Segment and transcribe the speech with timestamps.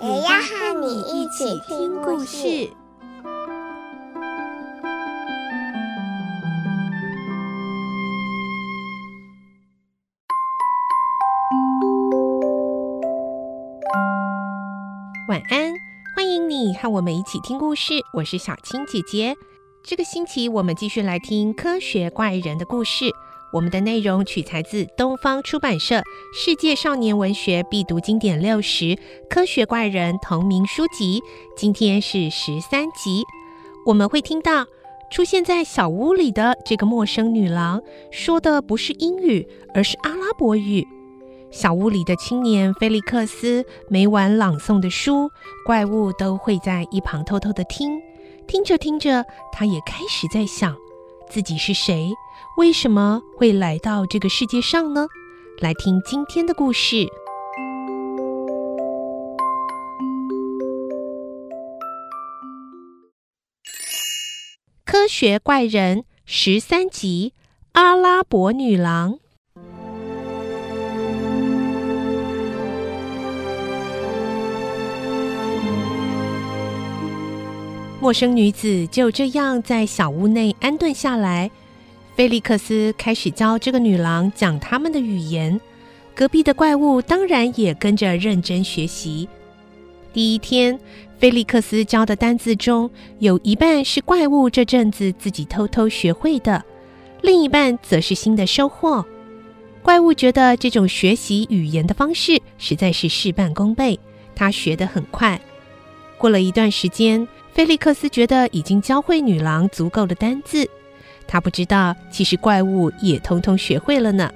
[0.00, 2.70] 也要和你一起听故事。
[15.28, 15.74] 晚安，
[16.14, 17.94] 欢迎你和我们一起听故事。
[18.14, 19.34] 我是小青姐姐。
[19.82, 23.06] 这个星期我们继续来听科学怪人的故事。
[23.50, 25.96] 我们的内容取材自东方出版社
[26.34, 28.84] 《世界少年文学必读经典六十》
[29.30, 31.22] 《科学怪人》同名书籍。
[31.56, 33.24] 今天是十三集，
[33.86, 34.66] 我们会听到
[35.10, 40.86] 出现在小屋里的这个陌生女郎说的不是英语，而是阿拉伯语。
[41.50, 45.30] 小屋里的青年菲利克斯每晚朗诵的书，
[45.64, 47.98] 怪物都会在一旁偷偷的听。
[48.46, 50.76] 听着听着，他也开始在想，
[51.30, 52.10] 自己是谁？
[52.58, 55.06] 为什么会来到这个世界上呢？
[55.60, 56.96] 来听今天的故事，
[64.84, 67.32] 《科学怪人》十三集
[67.74, 69.12] 《阿拉伯女郎》。
[78.00, 81.52] 陌生女子就这样在小屋内安顿下来。
[82.18, 85.60] 菲利克斯开始教这个女郎讲他们的语言，
[86.16, 89.28] 隔壁的怪物当然也跟着认真学习。
[90.12, 90.76] 第一天，
[91.20, 96.64] 菲利克斯教的单字中有一半是怪物这阵子自己偷偷学会的，
[97.22, 99.06] 另一半则是新的收获。
[99.80, 103.96] 怪物觉得这种学习语言的方式实在是事半功倍，
[104.34, 105.40] 他学得很快。
[106.18, 107.28] 过了一段时间。
[107.54, 110.68] 菲利克斯觉得已经教会女郎足够的单字，
[111.28, 114.28] 他不知道其实怪物也通通学会了呢。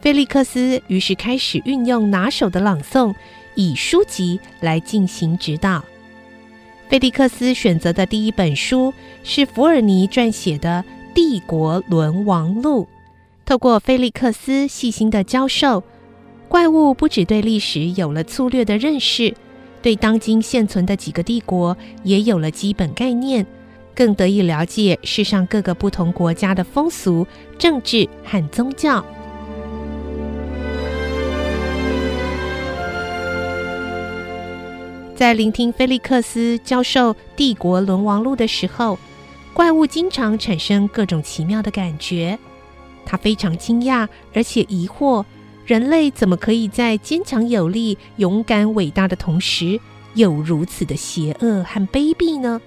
[0.00, 3.12] 菲利克斯于是开始运用拿手的朗诵，
[3.56, 5.84] 以书籍来进行指导。
[6.88, 8.94] 菲利克斯选择的第一本书
[9.24, 10.82] 是福尔尼撰写的
[11.14, 12.84] 《帝国沦亡录》。
[13.44, 15.82] 透过菲利克斯细心的教授，
[16.48, 19.34] 怪物不只对历史有了粗略的认识。
[19.82, 23.46] 对当今现存的几个帝国也有了基本概念，
[23.98, 27.26] 更得以了解世上各个不同国家的风俗、
[27.58, 29.04] 政治和宗教。
[35.16, 38.96] 在聆听菲利克斯教授《帝国沦亡录》的时候，
[39.52, 42.38] 怪物经常产生各种奇妙的感觉，
[43.04, 45.24] 他非常惊讶，而且疑惑。
[45.66, 49.80] 人类怎么可以在坚强有力、勇敢伟大的同时，
[50.14, 52.60] 有如此的邪恶和卑鄙呢？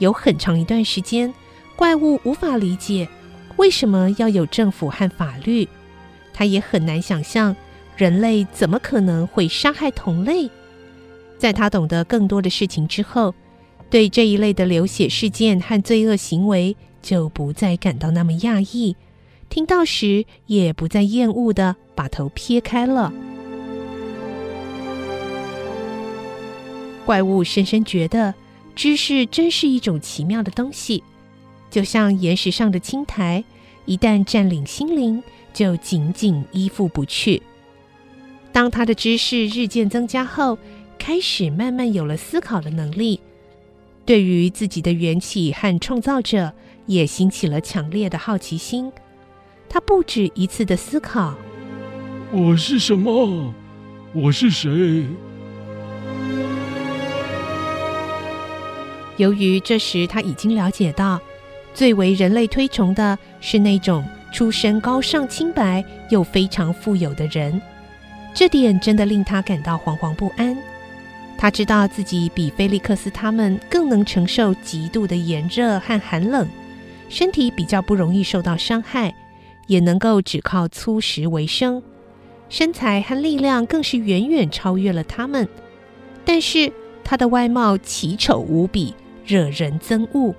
[0.00, 1.32] 有很长一段时间，
[1.76, 3.08] 怪物无法理解
[3.56, 5.68] 为什么要有政府和法律，
[6.32, 7.54] 他也很难想象
[7.96, 10.50] 人类怎么可能会杀害同类。
[11.38, 13.34] 在他懂得更多的事情之后，
[13.88, 18.96] 对这一类的流血事件和罪恶行为就不再感到那么讶异。
[19.48, 23.12] 听到时也不再厌恶的把头撇开了。
[27.04, 28.32] 怪物深深觉得，
[28.74, 31.02] 知识真是一种奇妙的东西，
[31.70, 33.44] 就像岩石上的青苔，
[33.84, 35.22] 一旦占领心灵，
[35.52, 37.42] 就紧紧依附不去。
[38.52, 40.58] 当他的知识日渐增加后，
[40.98, 43.20] 开始慢慢有了思考的能力，
[44.04, 46.52] 对于自己的缘起和创造者，
[46.86, 48.90] 也兴起了强烈的好奇心。
[49.68, 51.34] 他不止一次的思考
[52.32, 53.54] ：“我是什么？
[54.12, 55.06] 我是谁？”
[59.20, 61.20] 由于这时他已经了解到，
[61.74, 64.02] 最为人类推崇的是那种
[64.32, 67.60] 出身高尚、清白又非常富有的人，
[68.32, 70.56] 这点真的令他感到惶惶不安。
[71.36, 76.48] 他知道自己比菲利克斯他们更能承受极度的炎热和寒冷，
[77.10, 79.14] 身体比较不容易受到伤害。
[79.66, 81.80] 也能够只靠粗食为生，
[82.48, 85.48] 身材和力量更是远远超越了他们。
[86.24, 86.72] 但是
[87.04, 88.92] 他的外貌奇丑无比，
[89.30, 90.34] 惹人憎恶。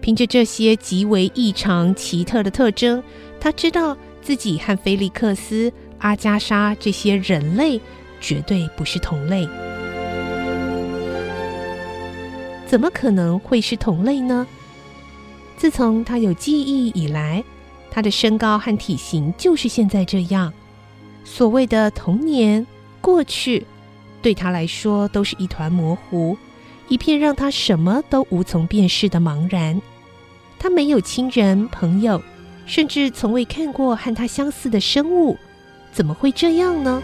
[0.00, 3.02] 凭着这些极为异常奇特的特征，
[3.40, 7.80] 他知道自己和菲利克斯、阿加莎这些人类
[8.20, 9.48] 绝对不是同类。
[12.66, 14.46] 怎么可能会是同类呢？
[15.56, 17.42] 自从他有记忆以来，
[17.90, 20.52] 他的身高和体型就是现在这样。
[21.24, 22.66] 所谓的童年、
[23.00, 23.64] 过去，
[24.20, 26.36] 对他来说都是一团模糊，
[26.88, 29.80] 一片让他什么都无从辨识的茫然。
[30.58, 32.22] 他没有亲人、朋友，
[32.66, 35.36] 甚至从未看过和他相似的生物，
[35.92, 37.02] 怎么会这样呢？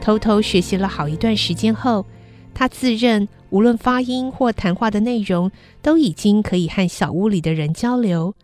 [0.00, 2.04] 偷偷学习了好一段时间后，
[2.52, 5.50] 他自认无论发音或谈话的内容
[5.80, 8.34] 都已经可以和小屋里的人交流。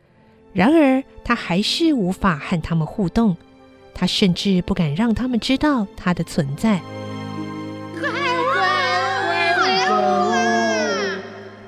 [0.54, 3.36] 然而，他还是无法和他们互动。
[4.00, 6.80] 他甚至不敢让他们知道他的存在。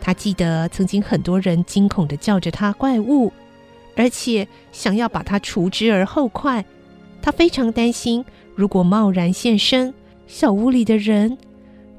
[0.01, 3.31] 他记得曾经很多人惊恐的叫着他“怪物”，
[3.97, 6.65] 而且想要把他除之而后快。
[7.21, 8.25] 他非常担心。
[8.55, 9.93] 如果贸然现身，
[10.27, 11.37] 小屋里的人，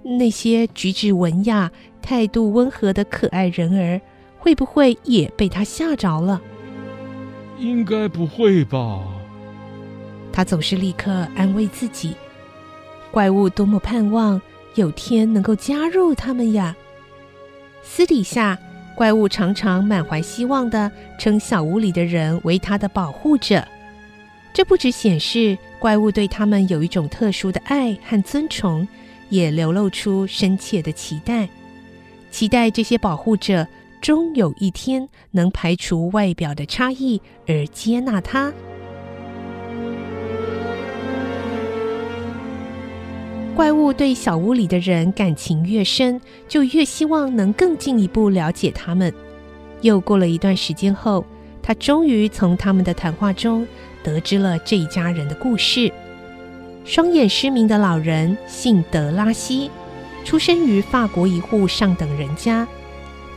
[0.01, 1.71] 那些举止文雅、
[2.01, 4.01] 态度温和的可爱人儿，
[4.39, 6.41] 会不会也被他吓着了？
[7.59, 8.99] 应该不会吧。
[10.33, 12.15] 他总是立刻安慰自己：
[13.11, 14.41] 怪物多么盼望
[14.73, 16.75] 有天能够加入他们呀！
[17.83, 18.57] 私底下，
[18.95, 23.63] 怪物常常满怀希望地称小屋里的人为他的保护者。
[24.51, 28.87] 这不只显示怪物对他们有一种特殊的爱和尊崇，
[29.29, 31.47] 也流露出深切的期待，
[32.31, 33.67] 期待这些保护者
[34.01, 38.51] 终有一天能排除外表的差异而接纳他。
[43.55, 49.13] 怪物对小屋里的人感情越深，就越希望能更进一步了解他们。
[49.81, 51.23] 又过了一段时间后，
[51.61, 53.65] 他终于从他们的谈话中。
[54.03, 55.89] 得知了这一家人的故事。
[56.83, 59.71] 双眼失明的老人姓德拉西，
[60.25, 62.67] 出生于法国一户上等人家，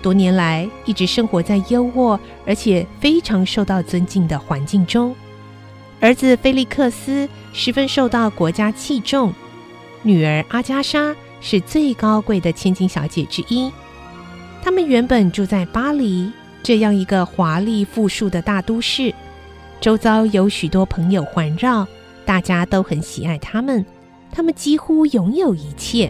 [0.02, 5.14] 多年来一直生活在优渥而且非常受到尊敬的环境中。
[6.00, 9.32] 儿子菲利克斯十分受到国家器重，
[10.06, 13.68] 女儿阿加莎是最高贵的千金小姐之一。
[14.62, 16.30] 他们原本住在巴黎
[16.62, 19.12] 这样一个华丽富庶的大都市。
[19.80, 21.84] 周遭有许多朋友环绕，
[22.24, 23.84] 大家都很喜爱他们，
[24.30, 26.08] 他们几乎拥有一切。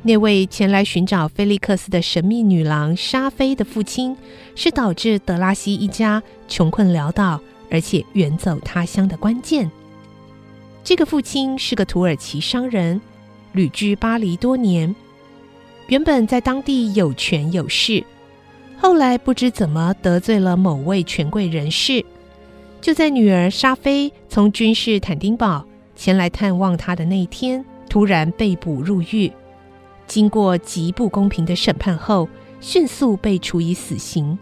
[0.00, 4.16] 那位前来寻找菲利克斯的神秘女郎莎菲的父亲，
[4.54, 7.38] 是导致德拉西一家穷困潦倒
[7.70, 9.70] 而且远走他乡的关键。
[10.84, 13.00] 这个父亲是个土耳其商人，
[13.52, 14.94] 旅居巴黎多年，
[15.88, 18.04] 原本在当地有权有势。
[18.78, 22.04] 后来不知怎么得罪了某位权贵人士，
[22.80, 25.64] 就在女儿莎菲从君士坦丁堡
[25.96, 29.32] 前来探望他的那一天，突然被捕入狱。
[30.06, 32.28] 经过极不公平的审判后，
[32.60, 34.38] 迅速被处以死刑。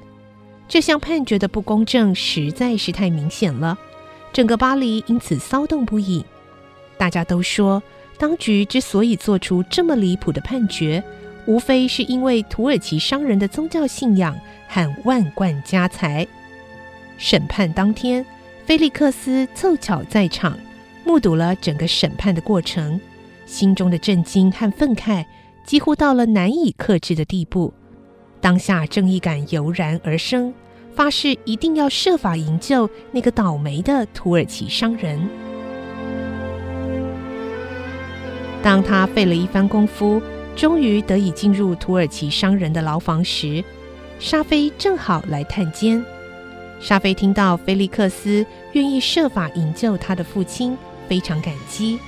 [0.75, 3.79] 这项判决的不公正实在是太明显了，
[4.33, 6.27] 整个巴黎因此骚动不已。
[6.99, 7.81] 大家都说，
[8.19, 11.01] 当局之所以做出这么离谱的判决，
[11.47, 14.37] 无非是因为土耳其商人的宗教信仰
[14.67, 16.27] 和万贯家财。
[17.19, 18.27] 审判当天，
[18.67, 20.59] 菲利克斯凑巧在场，
[21.05, 23.01] 目睹了整个审判的过程，
[23.47, 25.25] 心中的震惊和愤慨
[25.65, 27.73] 几乎到了难以克制的地步。
[28.41, 30.53] 当下正义感油然而生，
[30.95, 35.29] 发誓一定要设法营救那个倒霉的土耳其商人。
[38.63, 40.23] 当他费了一番功夫，
[40.57, 43.63] 终于得以进入土耳其商人的牢房时，
[44.19, 46.03] 沙菲正好来探监。
[46.81, 50.77] 沙菲听到菲利克斯愿意设法营救他的父亲，
[51.09, 51.99] 非常感激。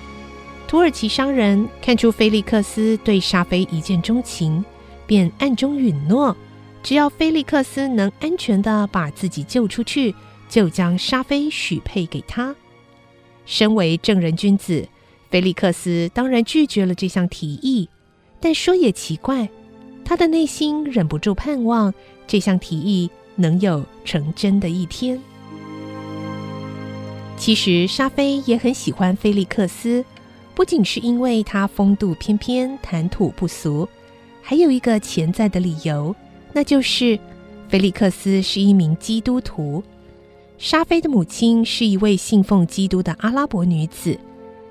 [0.69, 4.64] 土耳其商人看出菲利克斯对沙菲一见钟情，
[5.07, 6.37] 便暗中允诺，
[6.87, 10.14] 只要菲利克斯能安全地把自己救出去，
[10.49, 12.55] 就将莎菲许配给他。
[13.45, 14.88] 身为正人君子，
[15.28, 17.88] 菲利克斯当然拒绝了这项提议。
[18.38, 19.49] 但说也奇怪，
[20.05, 21.93] 他的内心忍不住盼望
[22.25, 25.21] 这项提议能有成真的一天。
[27.37, 30.05] 其实莎菲也很喜欢菲利克斯，
[30.55, 33.88] 不仅是因为他风度翩翩、谈吐不俗，
[34.40, 36.14] 还有一个潜在的理由，
[36.57, 37.19] 那就是
[37.69, 39.85] 菲利克斯是一名基督徒。
[40.57, 44.19] 沙菲的母亲是一位信奉基督的阿拉伯女子，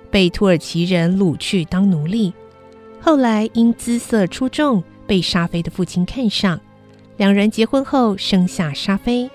[0.09, 2.33] 被土耳其人掳去当奴隶。
[2.99, 6.59] 后来因姿色出众，被沙菲的父亲看上，
[7.17, 9.29] 两人结婚后生下沙菲。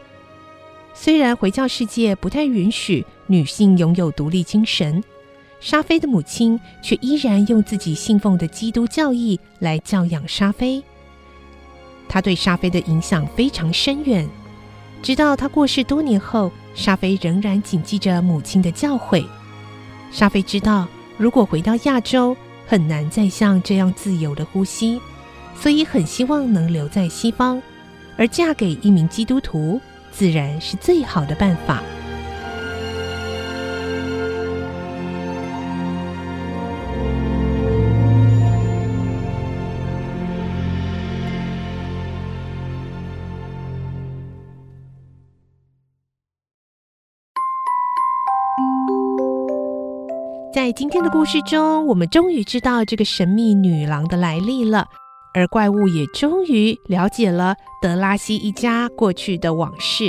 [0.93, 5.01] 虽然回教世界不太允许女性拥有独立精神，
[5.61, 10.83] 沙菲的母亲却依然用自己信奉的基督教义来教养沙菲。
[12.13, 14.29] 他对沙菲的影响非常深远，
[15.01, 19.25] 直到他过世多年后，沙菲仍然谨记着母亲的教诲。
[20.11, 22.37] 沙菲知道，如果回到亚洲，
[22.67, 25.01] 很难再像这样自由的呼吸，
[25.55, 27.63] 所以很希望能留在西方，
[28.17, 31.81] 而嫁给一名基督徒，自然是最好的办法。
[50.63, 54.87] 在今天的故事中，我们终于知道这个神秘女郎的来历了，
[55.33, 60.05] 而怪物也终于了解了德拉西一家过去的往事。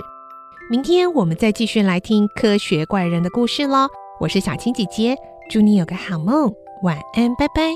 [0.70, 3.88] 明天我们再继续来听科学怪人的故事喽！
[4.20, 5.16] 我是小青姐姐，
[5.50, 6.54] 祝你有个好梦，
[6.84, 7.72] 晚安，拜拜。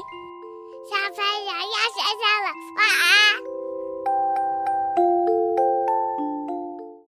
[0.84, 3.54] 小朋友要睡觉了，晚安。